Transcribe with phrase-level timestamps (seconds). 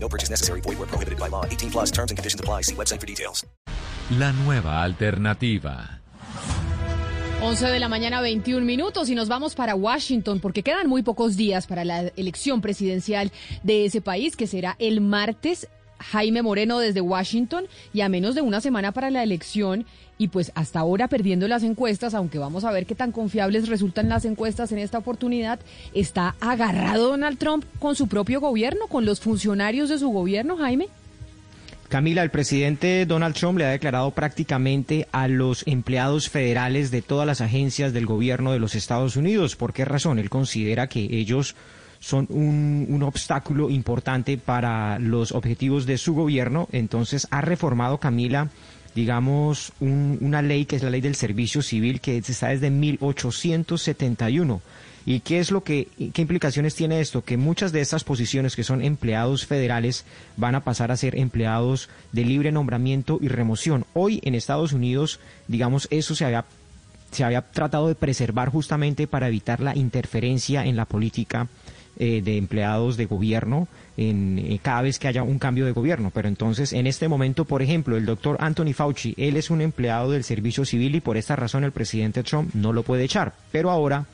[0.00, 0.62] No purchase necessary.
[0.62, 1.44] Void where prohibited by law.
[1.44, 2.62] 18 plus terms and conditions apply.
[2.62, 3.46] See website for details.
[4.18, 6.00] La nueva alternativa.
[7.40, 11.36] 11 de la mañana, 21 minutos, y nos vamos para Washington porque quedan muy pocos
[11.36, 13.30] días para la elección presidencial
[13.62, 15.68] de ese país, que será el martes.
[15.98, 19.86] Jaime Moreno desde Washington y a menos de una semana para la elección
[20.18, 24.08] y pues hasta ahora perdiendo las encuestas, aunque vamos a ver qué tan confiables resultan
[24.08, 25.60] las encuestas en esta oportunidad,
[25.94, 30.88] está agarrado Donald Trump con su propio gobierno, con los funcionarios de su gobierno, Jaime.
[31.88, 37.26] Camila, el presidente Donald Trump le ha declarado prácticamente a los empleados federales de todas
[37.26, 39.56] las agencias del gobierno de los Estados Unidos.
[39.56, 40.18] ¿Por qué razón?
[40.18, 41.56] Él considera que ellos
[42.00, 46.68] son un, un, obstáculo importante para los objetivos de su gobierno.
[46.72, 48.48] Entonces ha reformado Camila,
[48.94, 54.60] digamos, un, una ley que es la ley del servicio civil que está desde 1871.
[55.06, 57.24] ¿Y qué es lo que, qué implicaciones tiene esto?
[57.24, 60.04] Que muchas de estas posiciones que son empleados federales
[60.36, 63.86] van a pasar a ser empleados de libre nombramiento y remoción.
[63.94, 66.44] Hoy en Estados Unidos, digamos, eso se había
[67.10, 71.48] se había tratado de preservar justamente para evitar la interferencia en la política
[71.98, 76.10] eh, de empleados de gobierno en, eh, cada vez que haya un cambio de gobierno.
[76.14, 80.12] Pero entonces, en este momento, por ejemplo, el doctor Anthony Fauci, él es un empleado
[80.12, 83.34] del servicio civil y por esta razón el presidente Trump no lo puede echar.
[83.50, 84.06] Pero ahora,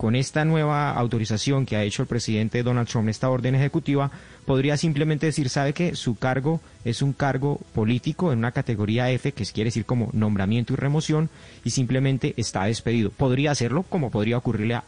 [0.00, 4.10] con esta nueva autorización que ha hecho el presidente Donald Trump, esta orden ejecutiva,
[4.46, 9.32] podría simplemente decir, sabe que su cargo es un cargo político en una categoría F,
[9.32, 11.28] que quiere decir como nombramiento y remoción,
[11.64, 13.10] y simplemente está despedido.
[13.10, 14.84] Podría hacerlo como podría ocurrirle a,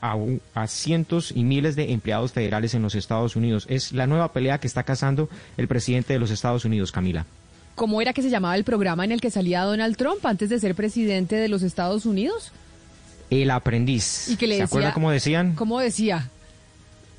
[0.55, 3.67] a, cientos y miles de empleados federales en los Estados Unidos.
[3.69, 5.29] Es la nueva pelea que está cazando
[5.59, 7.27] el presidente de los Estados Unidos, Camila.
[7.75, 10.59] ¿Cómo era que se llamaba el programa en el que salía Donald Trump antes de
[10.59, 12.51] ser presidente de los Estados Unidos?
[13.33, 14.29] El aprendiz.
[14.29, 15.55] ¿Y que le ¿Se decía, acuerda cómo decían?
[15.55, 16.29] ¿Cómo decía?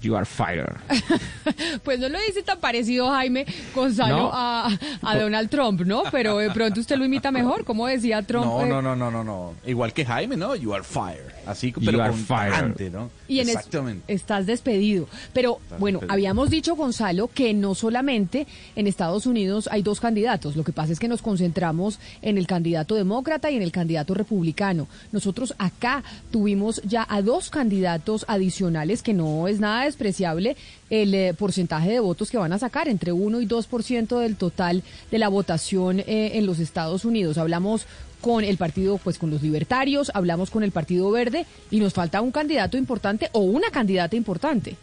[0.03, 0.67] You are fired.
[1.83, 4.31] pues no lo dice tan parecido Jaime Gonzalo No.
[4.33, 4.67] a,
[5.01, 6.03] a Donald Trump, ¿no?
[6.11, 7.63] Pero de pronto usted lo imita mejor.
[7.65, 8.45] ¿Cómo decía Trump?
[8.45, 8.67] No, eh?
[8.67, 9.53] no, no, no, no, no.
[9.65, 10.55] Igual que Jaime, ¿no?
[10.55, 11.31] You are fired.
[11.47, 12.51] Así, You pero are con fired.
[12.51, 13.09] tajante, ¿no?
[13.27, 14.13] Y en es- Exactamente.
[14.13, 15.07] estás despedido.
[15.33, 16.13] Pero bueno, despedido.
[16.13, 20.55] habíamos dicho, Gonzalo, que no solamente en Estados Unidos hay dos candidatos.
[20.55, 24.13] Lo que pasa es que nos concentramos en el candidato demócrata y en el candidato
[24.13, 24.87] republicano.
[25.11, 30.57] Nosotros acá tuvimos ya a dos candidatos adicionales, que no es nada despreciable
[30.89, 34.83] el eh, porcentaje de votos que van a sacar, entre 1 y 2% del total
[35.11, 37.37] de la votación eh, en los Estados Unidos.
[37.37, 37.85] Hablamos
[38.21, 42.21] con el partido, pues con los libertarios, hablamos con el Partido Verde y nos falta
[42.21, 44.77] un candidato importante o una candidata importante.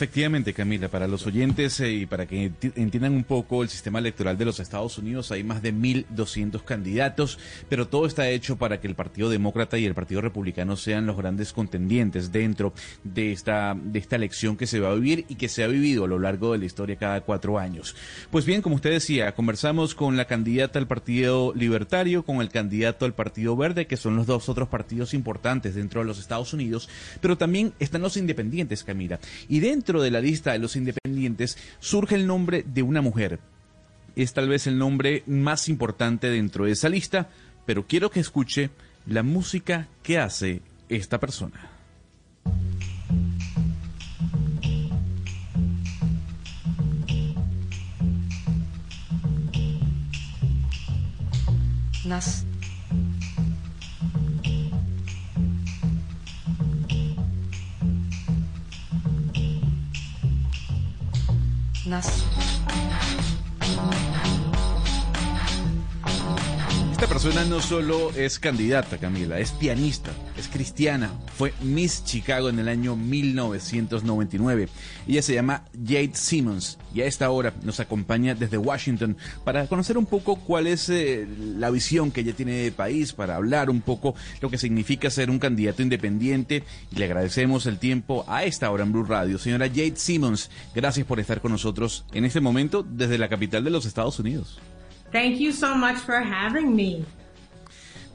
[0.00, 3.98] Efectivamente, Camila, para los oyentes eh, y para que enti- entiendan un poco el sistema
[3.98, 7.38] electoral de los Estados Unidos, hay más de 1.200 candidatos,
[7.68, 11.18] pero todo está hecho para que el Partido Demócrata y el Partido Republicano sean los
[11.18, 12.72] grandes contendientes dentro
[13.04, 16.06] de esta, de esta elección que se va a vivir y que se ha vivido
[16.06, 17.94] a lo largo de la historia cada cuatro años.
[18.30, 23.04] Pues bien, como usted decía, conversamos con la candidata al Partido Libertario, con el candidato
[23.04, 26.88] al Partido Verde, que son los dos otros partidos importantes dentro de los Estados Unidos,
[27.20, 29.20] pero también están los independientes, Camila.
[29.46, 33.40] Y dentro de la lista de los independientes surge el nombre de una mujer.
[34.14, 37.30] Es tal vez el nombre más importante dentro de esa lista,
[37.66, 38.70] pero quiero que escuche
[39.06, 41.70] la música que hace esta persona.
[52.04, 52.49] Nas.
[66.92, 70.12] Esta persona no solo es candidata, Camila, es pianista,
[70.50, 74.68] cristiana, fue Miss Chicago en el año 1999.
[75.08, 79.96] Ella se llama Jade Simmons y a esta hora nos acompaña desde Washington para conocer
[79.96, 81.26] un poco cuál es eh,
[81.56, 85.30] la visión que ella tiene de país, para hablar un poco lo que significa ser
[85.30, 86.64] un candidato independiente.
[86.92, 89.38] Y le agradecemos el tiempo a esta hora en Blue Radio.
[89.38, 93.70] Señora Jade Simmons, gracias por estar con nosotros en este momento desde la capital de
[93.70, 94.58] los Estados Unidos.
[95.12, 97.04] Thank you so much for having me.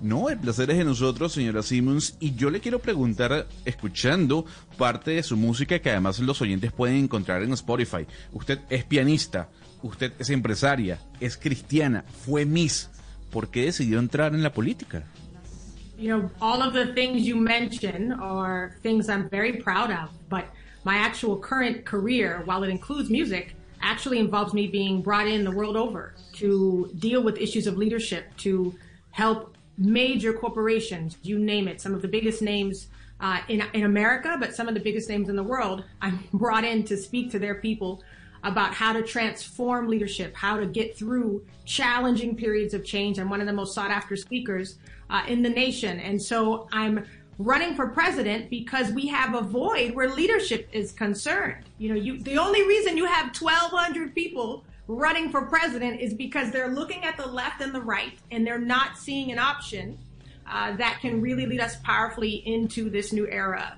[0.01, 4.45] No, el placer es de nosotros, señora Simmons, y yo le quiero preguntar, escuchando
[4.77, 8.05] parte de su música que además los oyentes pueden encontrar en Spotify.
[8.33, 9.49] Usted es pianista,
[9.81, 12.89] usted es empresaria, es cristiana, fue Miss.
[13.35, 15.03] ¿por qué decidió entrar en la política?
[15.97, 20.45] You know, all of the things you mention are things I'm very proud of, but
[20.85, 25.51] my actual current career, while it includes music, actually involves me being brought in the
[25.51, 28.73] world over to deal with issues of leadership, to
[29.11, 32.87] help major corporations, you name it, some of the biggest names
[33.19, 35.83] uh, in, in America, but some of the biggest names in the world.
[36.01, 38.03] I'm brought in to speak to their people
[38.43, 43.19] about how to transform leadership, how to get through challenging periods of change.
[43.19, 44.77] I'm one of the most sought after speakers
[45.09, 45.99] uh, in the nation.
[45.99, 47.05] And so I'm
[47.39, 51.65] running for president because we have a void where leadership is concerned.
[51.79, 56.51] You know, you, the only reason you have 1,200 people running for president is because
[56.51, 59.97] they're looking at the left and the right and they're not seeing an option
[60.47, 63.77] uh, that can really lead us powerfully into this new era.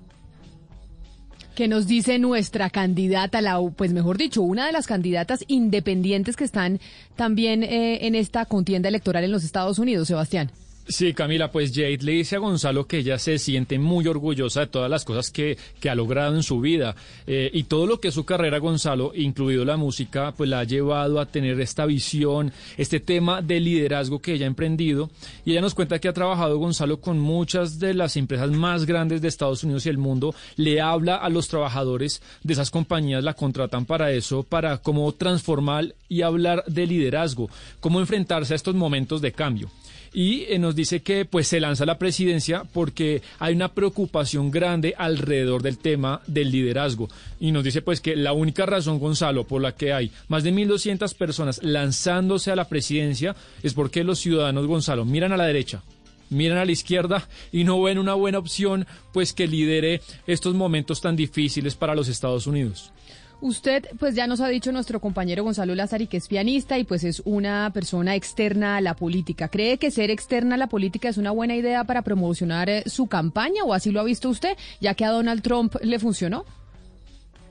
[1.56, 6.44] ¿Qué nos dice nuestra candidata, la, pues mejor dicho, una de las candidatas independientes que
[6.44, 6.80] están
[7.15, 10.51] también eh, en esta contienda electoral en los Estados Unidos, Sebastián?
[10.89, 14.68] Sí, Camila, pues Jade le dice a Gonzalo que ella se siente muy orgullosa de
[14.68, 16.95] todas las cosas que, que ha logrado en su vida
[17.25, 21.19] eh, y todo lo que su carrera, Gonzalo, incluido la música, pues la ha llevado
[21.19, 25.10] a tener esta visión, este tema de liderazgo que ella ha emprendido.
[25.44, 29.22] Y ella nos cuenta que ha trabajado, Gonzalo, con muchas de las empresas más grandes
[29.22, 30.34] de Estados Unidos y el mundo.
[30.56, 35.94] Le habla a los trabajadores de esas compañías, la contratan para eso, para cómo transformar
[36.07, 37.50] y hablar de liderazgo,
[37.81, 39.69] cómo enfrentarse a estos momentos de cambio
[40.17, 44.95] y eh, nos dice que pues se lanza la presidencia porque hay una preocupación grande
[44.97, 47.07] alrededor del tema del liderazgo
[47.39, 50.51] y nos dice pues que la única razón Gonzalo por la que hay más de
[50.51, 55.83] 1200 personas lanzándose a la presidencia es porque los ciudadanos Gonzalo miran a la derecha
[56.31, 60.99] miran a la izquierda y no ven una buena opción pues que lidere estos momentos
[60.99, 62.91] tan difíciles para los Estados Unidos.
[63.39, 67.04] Usted, pues ya nos ha dicho nuestro compañero Gonzalo Lázari que es pianista y pues
[67.04, 69.48] es una persona externa a la política.
[69.48, 73.06] ¿Cree que ser externa a la política es una buena idea para promocionar eh, su
[73.07, 76.45] campaña o así lo ha visto usted, ya que a Donald Trump le funcionó?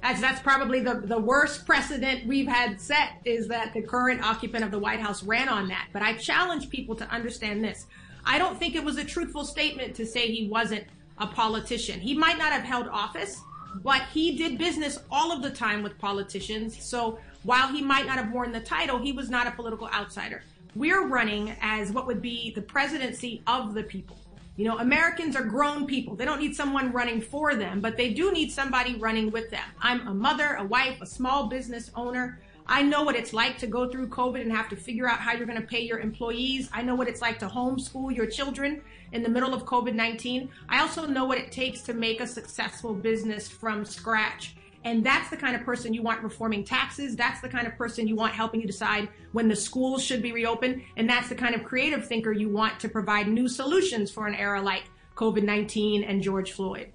[0.03, 4.65] As that's probably the, the worst precedent we've had set is that the current occupant
[4.65, 5.88] of the White House ran on that.
[5.93, 7.87] But I challenge people to understand this.
[8.25, 10.85] I don't think it was a truthful statement to say he wasn't
[11.19, 12.00] a politician.
[12.00, 13.41] He might not have held office,
[13.82, 16.82] but he did business all of the time with politicians.
[16.82, 20.43] So while he might not have worn the title, he was not a political outsider.
[20.75, 24.19] We're running as what would be the presidency of the people.
[24.56, 26.17] You know, Americans are grown people.
[26.17, 29.64] They don't need someone running for them, but they do need somebody running with them.
[29.81, 32.40] I'm a mother, a wife, a small business owner.
[32.68, 35.32] I know what it's like to go through COVID and have to figure out how
[35.34, 36.68] you're going to pay your employees.
[36.72, 38.82] I know what it's like to homeschool your children
[39.12, 40.50] in the middle of COVID 19.
[40.68, 44.56] I also know what it takes to make a successful business from scratch.
[44.82, 47.14] And that's the kind of person you want reforming taxes.
[47.16, 50.32] That's the kind of person you want helping you decide when the schools should be
[50.32, 50.82] reopened.
[50.96, 54.34] And that's the kind of creative thinker you want to provide new solutions for an
[54.34, 54.84] era like
[55.14, 56.92] COVID 19 and George Floyd.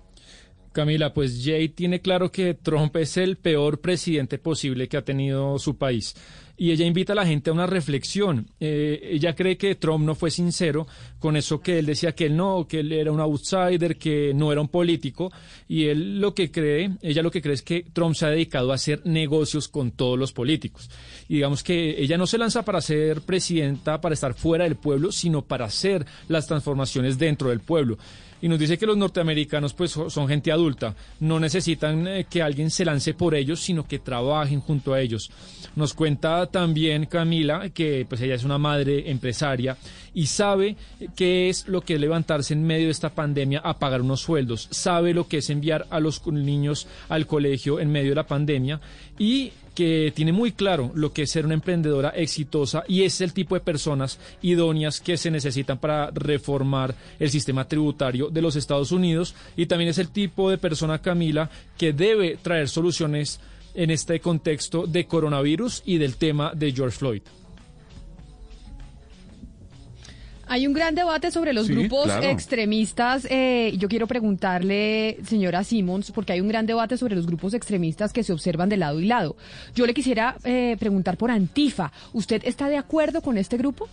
[0.72, 5.60] Camila, pues Jay tiene claro que Trump es el peor presidente posible que ha tenido
[5.60, 6.16] su país.
[6.58, 8.48] Y ella invita a la gente a una reflexión.
[8.60, 10.86] Eh, ella cree que Trump no fue sincero
[11.18, 14.52] con eso que él decía que él no, que él era un outsider, que no
[14.52, 15.32] era un político.
[15.68, 18.72] Y él lo que cree, ella lo que cree es que Trump se ha dedicado
[18.72, 20.92] a hacer negocios con todos los políticos.
[21.28, 25.12] Y digamos que ella no se lanza para ser presidenta, para estar fuera del pueblo,
[25.12, 27.98] sino para hacer las transformaciones dentro del pueblo
[28.42, 32.70] y nos dice que los norteamericanos pues son gente adulta, no necesitan eh, que alguien
[32.70, 35.30] se lance por ellos, sino que trabajen junto a ellos.
[35.76, 39.78] Nos cuenta también Camila que pues ella es una madre empresaria
[40.14, 40.76] y sabe
[41.16, 44.68] qué es lo que es levantarse en medio de esta pandemia a pagar unos sueldos,
[44.72, 48.82] sabe lo que es enviar a los niños al colegio en medio de la pandemia
[49.18, 53.34] y que tiene muy claro lo que es ser una emprendedora exitosa y es el
[53.34, 58.92] tipo de personas idóneas que se necesitan para reformar el sistema tributario de los Estados
[58.92, 63.40] Unidos y también es el tipo de persona, Camila, que debe traer soluciones
[63.74, 67.22] en este contexto de coronavirus y del tema de George Floyd.
[70.52, 73.26] Hay un gran debate sobre los grupos extremistas.
[73.30, 78.12] Eh, yo quiero preguntarle, señora Simmons, porque hay un gran debate sobre los grupos extremistas
[78.12, 79.38] que se observan de lado y lado.
[79.74, 81.94] Yo le quisiera eh, preguntar por Antifa.
[82.12, 83.88] ¿Usted está de acuerdo con este grupo?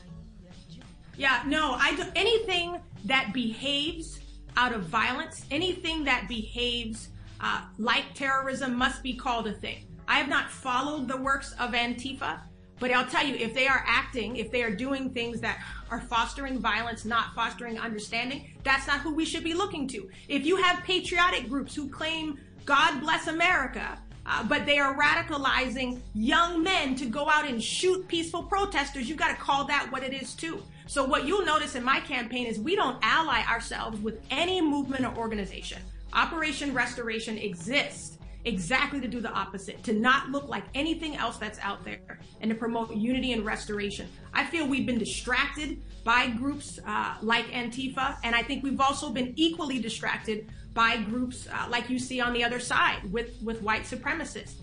[1.17, 2.73] Yeah, no, I do, anything
[3.07, 4.21] that behaves
[4.57, 7.11] out of violence, anything that behaves
[7.41, 9.87] uh, like terrorism must be called a thing.
[10.09, 12.41] I have not followed the works of Antifa.
[12.79, 16.01] But I'll tell you, if they are acting, if they are doing things that are
[16.01, 20.09] fostering violence, not fostering understanding, that's not who we should be looking to.
[20.29, 26.01] If you have patriotic groups who claim God bless America, uh, but they are radicalizing
[26.15, 30.03] young men to go out and shoot peaceful protesters, you've got to call that what
[30.03, 30.63] it is too.
[30.87, 35.07] So what you'll notice in my campaign is we don't ally ourselves with any movement
[35.07, 35.81] or organization.
[36.13, 38.18] Operation Restoration exists
[38.49, 42.51] exactly to do the opposite, to not look like anything else that's out there, and
[42.51, 44.09] to promote unity and restoration.
[44.33, 49.11] I feel we've been distracted by groups uh, like Antifa, and I think we've also
[49.11, 53.63] been equally distracted by groups uh, like you see on the other side with, with
[53.63, 54.55] white supremacists.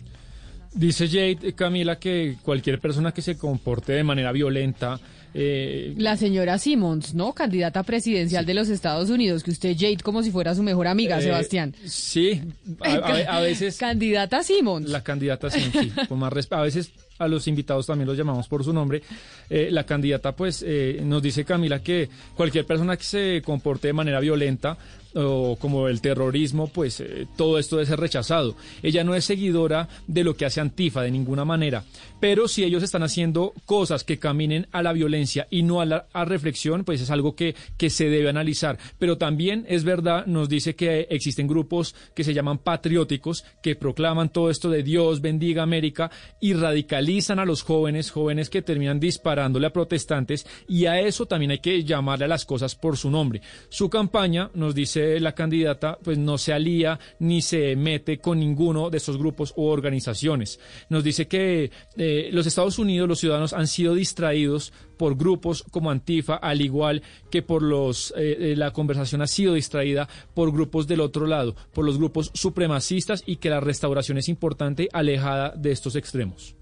[0.73, 4.99] Dice Jade, Camila, que cualquier persona que se comporte de manera violenta
[5.37, 7.33] eh, la señora Simmons, ¿no?
[7.33, 11.19] Candidata presidencial de los Estados Unidos, que usted, Jade, como si fuera su mejor amiga,
[11.19, 11.75] eh, Sebastián.
[11.83, 12.41] Sí,
[12.79, 13.77] a, veces.
[13.79, 14.89] candidata Simmons.
[14.89, 18.63] La candidata Simmons, sí, con más A veces a los invitados también los llamamos por
[18.63, 19.01] su nombre.
[19.49, 20.65] Eh, la candidata, pues,
[21.03, 24.77] nos dice Camila que cualquier persona que se comporte de manera violenta
[25.15, 27.03] o como el terrorismo, pues
[27.35, 28.55] todo esto debe ser rechazado.
[28.83, 31.83] Ella no es seguidora de lo que hace Antifa de ninguna manera,
[32.19, 36.07] pero si ellos están haciendo cosas que caminen a la violencia y no a la
[36.25, 38.77] reflexión, pues es algo que, que se debe analizar.
[38.99, 44.29] Pero también es verdad, nos dice que existen grupos que se llaman patrióticos, que proclaman
[44.29, 49.67] todo esto de Dios bendiga América y radicalizan a los jóvenes, jóvenes que terminan disparándole
[49.67, 53.41] a protestantes y a eso también hay que llamarle a las cosas por su nombre.
[53.69, 58.89] Su campaña, nos dice la candidata, pues no se alía ni se mete con ninguno
[58.89, 60.59] de esos grupos u organizaciones.
[60.89, 65.63] Nos dice que eh, eh, los Estados Unidos, los ciudadanos han sido distraídos por grupos
[65.63, 70.51] como Antifa, al igual que por los, eh, eh, la conversación ha sido distraída por
[70.51, 75.53] grupos del otro lado, por los grupos supremacistas y que la restauración es importante alejada
[75.57, 76.55] de estos extremos.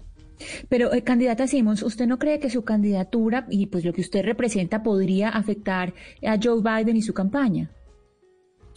[0.68, 4.82] Pero, candidata Simmons, ¿usted no cree que su candidatura y pues lo que usted representa
[4.82, 5.94] podría afectar
[6.26, 7.70] a Joe Biden y su campaña?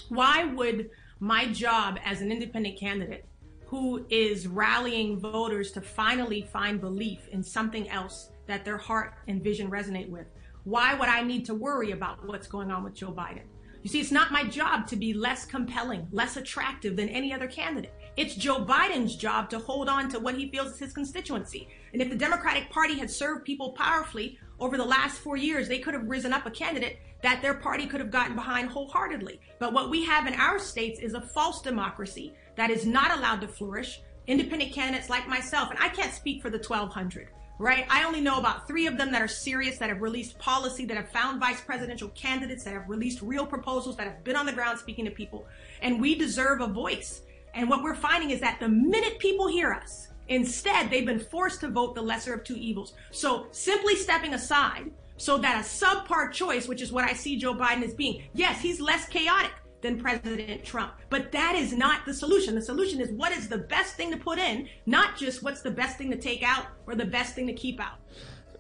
[0.10, 3.26] Why would my job as an independent candidate
[3.68, 9.44] who is rallying voters to finally find belief in something else that their heart and
[9.44, 10.28] vision resonate with.
[10.64, 13.44] Why would I need to worry about what's going on with Joe Biden?
[13.84, 17.48] You see, it's not my job to be less compelling, less attractive than any other
[17.48, 17.94] candidate.
[18.18, 21.68] It's Joe Biden's job to hold on to what he feels is his constituency.
[21.94, 25.78] And if the Democratic Party had served people powerfully over the last four years, they
[25.78, 29.40] could have risen up a candidate that their party could have gotten behind wholeheartedly.
[29.60, 33.42] But what we have in our states is a false democracy that is not allowed
[33.42, 34.02] to flourish.
[34.26, 37.28] Independent candidates like myself, and I can't speak for the 1,200,
[37.60, 37.86] right?
[37.88, 40.98] I only know about three of them that are serious, that have released policy, that
[40.98, 44.54] have found vice presidential candidates, that have released real proposals, that have been on the
[44.54, 45.46] ground speaking to people.
[45.84, 47.22] And we deserve a voice.
[47.58, 51.60] And what we're finding is that the minute people hear us, instead, they've been forced
[51.62, 52.94] to vote the lesser of two evils.
[53.12, 57.56] So simply stepping aside so that a subpar choice, which is what I see Joe
[57.56, 60.94] Biden as being, yes, he's less chaotic than President Trump.
[61.10, 62.54] But that is not the solution.
[62.54, 65.72] The solution is what is the best thing to put in, not just what's the
[65.72, 67.98] best thing to take out or the best thing to keep out.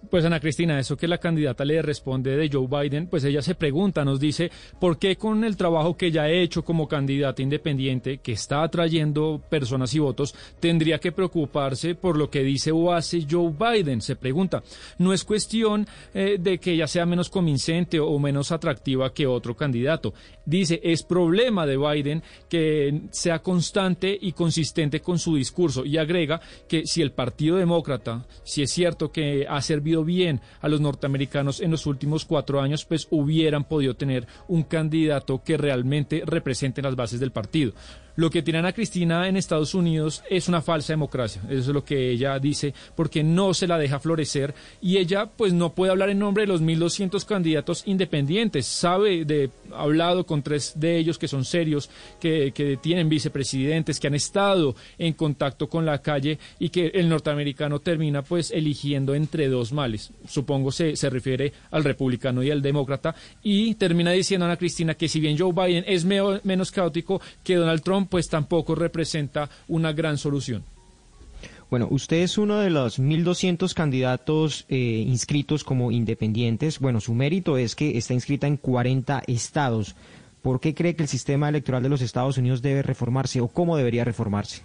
[0.09, 3.55] Pues Ana Cristina, eso que la candidata le responde de Joe Biden, pues ella se
[3.55, 4.49] pregunta, nos dice,
[4.79, 9.41] ¿por qué con el trabajo que ella ha hecho como candidata independiente, que está atrayendo
[9.49, 14.01] personas y votos, tendría que preocuparse por lo que dice o hace Joe Biden?
[14.01, 14.63] Se pregunta,
[14.99, 19.57] no es cuestión eh, de que ella sea menos convincente o menos atractiva que otro
[19.57, 20.13] candidato.
[20.45, 26.39] Dice, es problema de Biden que sea constante y consistente con su discurso y agrega
[26.67, 31.61] que si el Partido Demócrata, si es cierto que ha servido bien a los norteamericanos
[31.61, 36.95] en los últimos cuatro años, pues hubieran podido tener un candidato que realmente represente las
[36.95, 37.73] bases del partido.
[38.17, 41.85] Lo que tiene Ana Cristina en Estados Unidos es una falsa democracia, eso es lo
[41.85, 46.09] que ella dice, porque no se la deja florecer y ella pues no puede hablar
[46.09, 51.19] en nombre de los 1.200 candidatos independientes, sabe de, ha hablado con tres de ellos
[51.19, 56.39] que son serios, que, que tienen vicepresidentes, que han estado en contacto con la calle
[56.57, 61.83] y que el norteamericano termina pues eligiendo entre dos males, supongo se, se refiere al
[61.83, 66.03] republicano y al demócrata, y termina diciendo Ana Cristina que si bien Joe Biden es
[66.03, 70.63] menos caótico que Donald Trump, pues tampoco representa una gran solución.
[71.69, 76.79] Bueno, usted es uno de los 1.200 candidatos eh, inscritos como independientes.
[76.79, 79.95] Bueno, su mérito es que está inscrita en 40 estados.
[80.41, 83.75] ¿Por qué cree que el sistema electoral de los Estados Unidos debe reformarse o cómo
[83.75, 84.61] debería reformarse?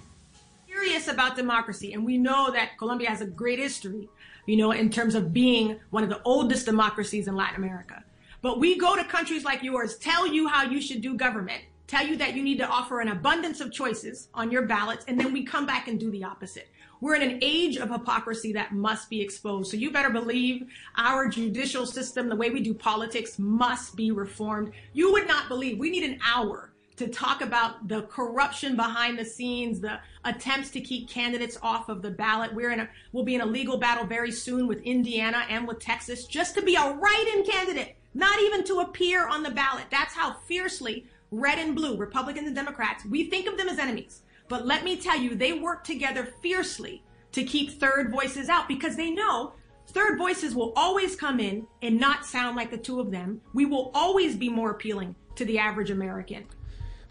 [0.69, 4.09] Curious about democracy, and we know that Colombia has a great history,
[4.47, 8.05] you know, in terms of being one of the oldest democracies in Latin America.
[8.43, 12.07] But we go to countries like yours, tell you how you should do government, tell
[12.07, 15.31] you that you need to offer an abundance of choices on your ballots, and then
[15.31, 16.71] we come back and do the opposite.
[17.03, 19.71] We're in an age of hypocrisy that must be exposed.
[19.71, 24.73] So you better believe our judicial system, the way we do politics, must be reformed.
[24.95, 29.25] You would not believe we need an hour to talk about the corruption behind the
[29.25, 32.55] scenes, the attempts to keep candidates off of the ballot.
[32.55, 35.79] We're in a, we'll be in a legal battle very soon with Indiana and with
[35.79, 39.85] Texas just to be a write-in candidate, not even to appear on the ballot.
[39.91, 44.23] That's how fiercely red and blue, Republicans and Democrats, we think of them as enemies.
[44.49, 48.97] But let me tell you, they work together fiercely to keep third voices out because
[48.97, 49.55] they know
[49.89, 53.41] third voices will always come in and not sound like the two of them.
[53.55, 56.45] We will always be more appealing to the average American.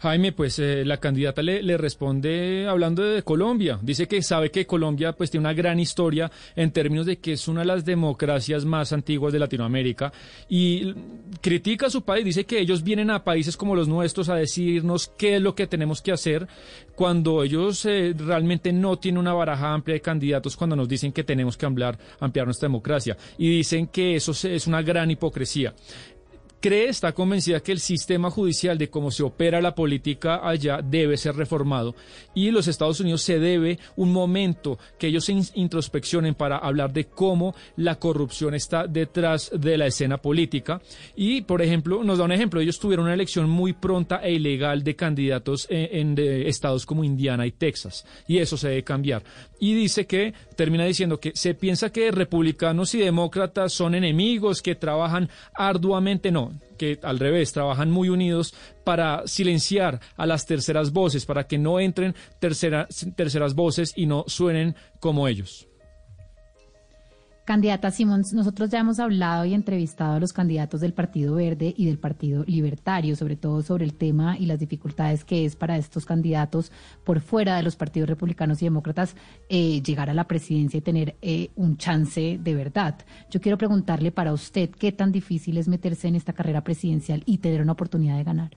[0.02, 3.78] Jaime, pues eh, la candidata le, responde hablando de Colombia.
[3.80, 7.46] Dice que sabe que Colombia pues tiene una gran historia en términos de que es
[7.46, 10.12] una de las democracias más antiguas de Latinoamérica
[10.48, 10.92] y
[11.40, 12.24] critica a su país.
[12.24, 15.68] Dice que ellos vienen a países como los nuestros a decirnos qué es lo que
[15.68, 16.48] tenemos que hacer
[16.96, 21.22] cuando ellos eh, realmente no tienen una baraja amplia de candidatos cuando nos dicen que
[21.22, 21.96] tenemos que ampliar
[22.44, 25.72] nuestra democracia y dicen que eso es una gran hipocresía
[26.62, 31.16] cree, está convencida que el sistema judicial de cómo se opera la política allá debe
[31.16, 31.94] ser reformado
[32.34, 37.06] y los Estados Unidos se debe un momento que ellos se introspeccionen para hablar de
[37.06, 40.80] cómo la corrupción está detrás de la escena política.
[41.16, 44.84] Y, por ejemplo, nos da un ejemplo, ellos tuvieron una elección muy pronta e ilegal
[44.84, 49.24] de candidatos en, en estados como Indiana y Texas y eso se debe cambiar.
[49.58, 54.76] Y dice que termina diciendo que se piensa que republicanos y demócratas son enemigos que
[54.76, 56.30] trabajan arduamente.
[56.30, 58.54] No que al revés, trabajan muy unidos
[58.84, 64.76] para silenciar a las terceras voces, para que no entren terceras voces y no suenen
[65.00, 65.68] como ellos.
[67.44, 71.86] Candidata Simons, nosotros ya hemos hablado y entrevistado a los candidatos del Partido Verde y
[71.86, 76.04] del Partido Libertario, sobre todo sobre el tema y las dificultades que es para estos
[76.04, 76.70] candidatos
[77.02, 79.16] por fuera de los partidos republicanos y demócratas
[79.48, 83.04] eh, llegar a la presidencia y tener eh, un chance de verdad.
[83.28, 87.38] Yo quiero preguntarle para usted qué tan difícil es meterse en esta carrera presidencial y
[87.38, 88.50] tener una oportunidad de ganar.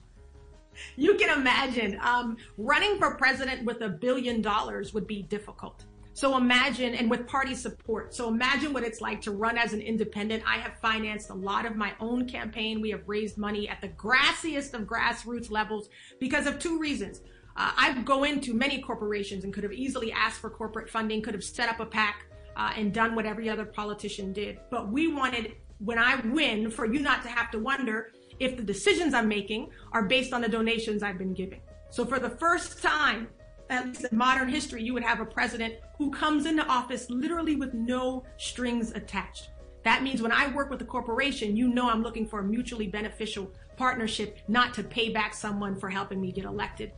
[0.96, 5.86] You can imagine um, running for president with a billion dollars would be difficult.
[6.16, 8.16] So imagine, and with party support.
[8.16, 10.44] So imagine what it's like to run as an independent.
[10.48, 12.80] I have financed a lot of my own campaign.
[12.80, 17.20] We have raised money at the grassiest of grassroots levels because of two reasons.
[17.58, 21.34] Uh, I go into many corporations and could have easily asked for corporate funding, could
[21.34, 22.26] have set up a PAC
[22.56, 24.58] uh, and done what every other politician did.
[24.72, 28.64] But we wanted, when I win, for you not to have to wonder if the
[28.64, 31.60] decisions I'm making are based on the donations I've been giving.
[31.90, 33.28] So for the first time,
[33.70, 37.56] at least in modern history, you would have a president who comes into office literally
[37.56, 39.50] with no strings attached.
[39.84, 42.88] That means when I work with a corporation, you know I'm looking for a mutually
[42.88, 46.92] beneficial partnership, not to pay back someone for helping me get elected.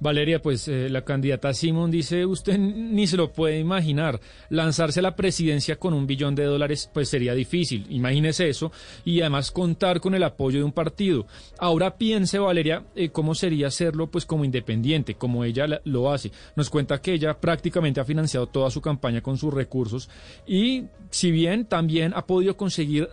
[0.00, 5.02] Valeria, pues eh, la candidata Simon dice, usted ni se lo puede imaginar, lanzarse a
[5.02, 8.72] la presidencia con un billón de dólares pues sería difícil, imagínese eso,
[9.04, 11.26] y además contar con el apoyo de un partido.
[11.58, 16.30] Ahora piense, Valeria, eh, cómo sería hacerlo pues como independiente, como ella lo hace.
[16.56, 20.08] Nos cuenta que ella prácticamente ha financiado toda su campaña con sus recursos
[20.46, 23.08] y si bien también ha podido conseguir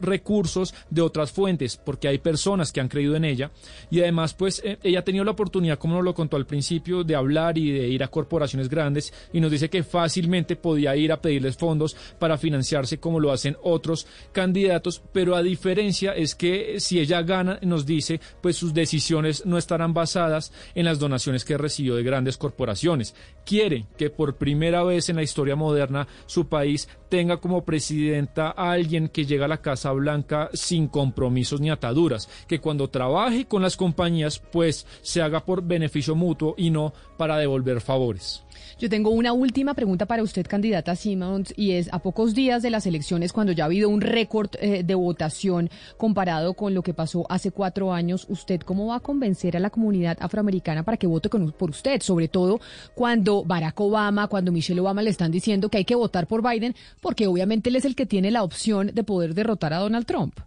[0.00, 3.50] recursos de otras fuentes, porque hay personas que han creído en ella,
[3.90, 7.02] y además pues eh, ella ha tenido la oportunidad, como nos lo contó al principio,
[7.02, 11.10] de hablar y de ir a corporaciones grandes, y nos dice que fácilmente podía ir
[11.10, 16.78] a pedirles fondos para financiarse como lo hacen otros candidatos, pero a diferencia es que
[16.78, 21.58] si ella gana, nos dice, pues sus decisiones no estarán basadas en las donaciones que
[21.58, 23.16] recibió de grandes corporaciones.
[23.44, 28.70] Quiere que por primera vez en la historia moderna su país tenga como presidenta a
[28.70, 33.60] alguien que llega a la Casa Blanca sin compromisos ni ataduras, que cuando trabaje con
[33.60, 38.44] las compañías pues se haga por beneficio mutuo y no para devolver favores.
[38.78, 42.70] Yo tengo una última pregunta para usted, candidata Simons, y es a pocos días de
[42.70, 46.94] las elecciones, cuando ya ha habido un récord eh, de votación comparado con lo que
[46.94, 51.06] pasó hace cuatro años, ¿usted cómo va a convencer a la comunidad afroamericana para que
[51.06, 52.02] vote con, por usted?
[52.02, 52.60] Sobre todo
[52.94, 56.74] cuando Barack Obama, cuando Michelle Obama le están diciendo que hay que votar por Biden,
[57.00, 60.40] porque obviamente él es el que tiene la opción de poder derrotar a Donald Trump.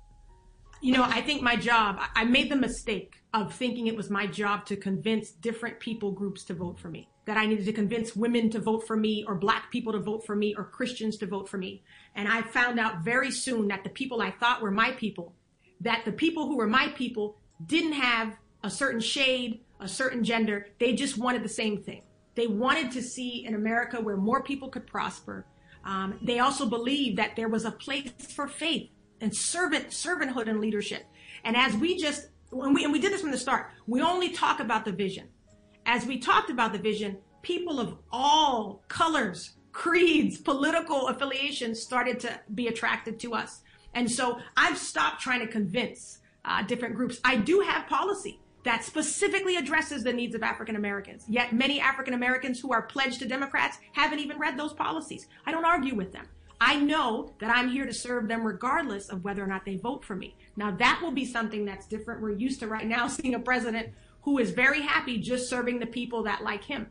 [0.81, 4.25] You know, I think my job, I made the mistake of thinking it was my
[4.25, 7.09] job to convince different people groups to vote for me.
[7.25, 10.25] that I needed to convince women to vote for me or black people to vote
[10.25, 11.83] for me or Christians to vote for me.
[12.13, 15.33] And I found out very soon that the people I thought were my people,
[15.81, 20.67] that the people who were my people didn't have a certain shade, a certain gender.
[20.79, 22.03] They just wanted the same thing.
[22.35, 25.47] They wanted to see an America where more people could prosper.
[25.83, 30.59] Um, they also believed that there was a place for faith and servant servanthood and
[30.59, 31.05] leadership.
[31.43, 34.29] And as we just when we and we did this from the start, we only
[34.29, 35.27] talk about the vision
[35.85, 42.39] as we talked about the vision, people of all colors, creeds, political affiliations started to
[42.53, 43.61] be attracted to us.
[43.93, 47.19] And so I've stopped trying to convince uh, different groups.
[47.23, 51.25] I do have policy that specifically addresses the needs of African Americans.
[51.29, 55.27] Yet many African Americans who are pledged to Democrats haven't even read those policies.
[55.45, 56.27] I don't argue with them.
[56.67, 60.03] I know that I'm here to serve them regardless of whether or not they vote
[60.03, 60.35] for me.
[60.55, 62.23] Now that will be something that's different.
[62.23, 63.89] We're used to right now seeing a president
[64.23, 66.87] who is very happy just serving the people that like him.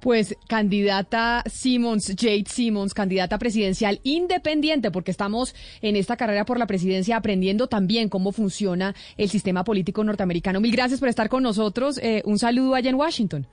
[0.00, 6.66] Pues candidata Simmons, Jade Simmons, candidata presidencial independiente, porque estamos en esta carrera por la
[6.66, 10.60] presidencia aprendiendo también cómo funciona el sistema político norteamericano.
[10.60, 11.98] Mil gracias por estar con nosotros.
[11.98, 13.46] Eh, un saludo allá en Washington.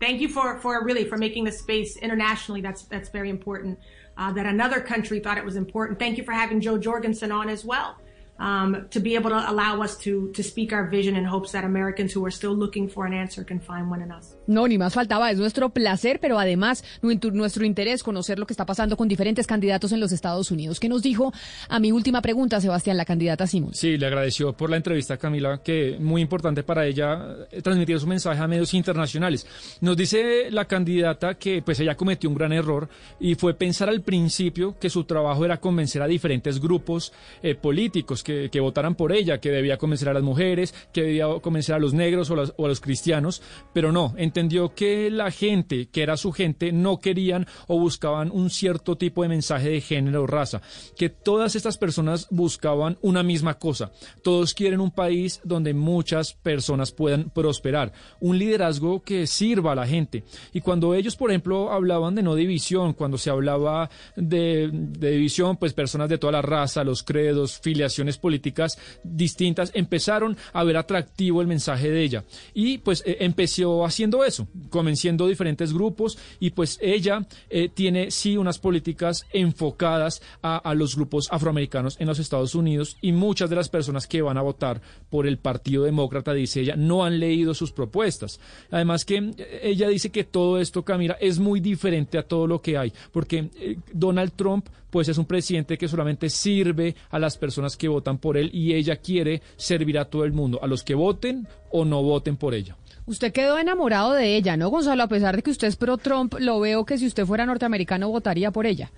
[0.00, 2.60] Thank you for, for really for making the space internationally.
[2.60, 3.78] That's that's very important.
[4.16, 5.98] Uh, that another country thought it was important.
[5.98, 7.96] Thank you for having Joe Jorgensen on as well.
[8.38, 11.64] Um, to be able to allow us to, to speak our vision in hopes that
[11.64, 14.36] Americans who are still looking for an answer can find one in us.
[14.46, 18.64] No, ni más faltaba, es nuestro placer, pero además nuestro interés conocer lo que está
[18.64, 20.80] pasando con diferentes candidatos en los Estados Unidos.
[20.80, 21.32] ¿Qué nos dijo
[21.68, 23.74] a mi última pregunta, Sebastián, la candidata Simón?
[23.74, 28.06] Sí, le agradeció por la entrevista, Camila, que muy importante para ella eh, transmitir su
[28.06, 29.46] mensaje a medios internacionales.
[29.80, 32.88] Nos dice la candidata que pues ella cometió un gran error
[33.20, 38.22] y fue pensar al principio que su trabajo era convencer a diferentes grupos eh, políticos
[38.50, 41.94] que, votaran por ella, que debía convencer a las mujeres, que debía convencer a los
[41.94, 43.40] negros o, a los cristianos,
[43.72, 48.50] pero no, entendió que la gente, que era su gente, no querían o buscaban un
[48.50, 50.60] cierto tipo de mensaje de género o raza,
[50.96, 53.92] que todas estas personas buscaban una misma cosa.
[54.22, 59.86] Todos quieren un país donde muchas personas puedan prosperar, un liderazgo que sirva a la
[59.86, 60.24] gente.
[60.52, 65.56] Y cuando ellos, por ejemplo, hablaban de no división, cuando se hablaba de, de división,
[65.56, 71.40] pues personas de toda la raza, los credos, filiaciones políticas distintas empezaron a ver atractivo
[71.40, 72.24] el mensaje de ella.
[72.54, 78.36] Y pues eh, empezó haciendo eso, convenciendo diferentes grupos y pues ella eh, tiene sí
[78.36, 83.56] unas políticas enfocadas a, a los grupos afroamericanos en los Estados Unidos y muchas de
[83.56, 87.54] las personas que van a votar por el Partido Demócrata, dice ella, no han leído
[87.54, 88.40] sus propuestas.
[88.70, 92.60] Además que eh, ella dice que todo esto, Camila, es muy diferente a todo lo
[92.60, 93.50] que hay, porque
[93.92, 98.38] Donald Trump pues es un presidente que solamente sirve a las personas que votan por
[98.38, 102.02] él y ella quiere servir a todo el mundo, a los que voten o no
[102.02, 102.78] voten por ella.
[103.04, 105.02] Usted quedó enamorado de ella, ¿no, Gonzalo?
[105.02, 108.08] A pesar de que usted es pro Trump, lo veo que si usted fuera norteamericano
[108.08, 108.90] votaría por ella.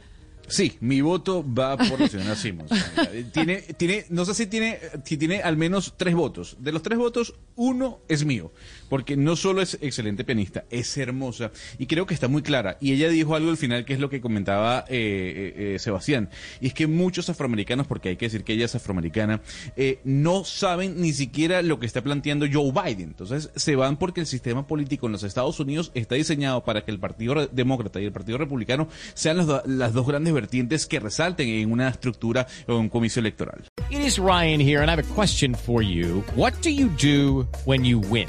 [0.50, 2.72] Sí, mi voto va por la señora Simmons.
[3.32, 6.56] tiene, tiene, no sé si tiene, si tiene al menos tres votos.
[6.58, 8.52] De los tres votos, uno es mío,
[8.90, 12.76] porque no solo es excelente pianista, es hermosa y creo que está muy clara.
[12.80, 16.28] Y ella dijo algo al final que es lo que comentaba eh, eh, eh, Sebastián,
[16.60, 19.40] y es que muchos afroamericanos, porque hay que decir que ella es afroamericana,
[20.04, 23.08] no saben ni siquiera lo que está planteando Joe Biden.
[23.08, 26.90] Entonces se van porque el sistema político en los Estados Unidos está diseñado para que
[26.90, 31.48] el Partido Demócrata y el Partido Republicano sean las, las dos grandes vertientes que resalten
[31.48, 33.62] en una estructura o un comicio electoral.
[33.90, 36.24] It is Ryan here and I have a question for you.
[36.34, 38.28] What do you do when you win?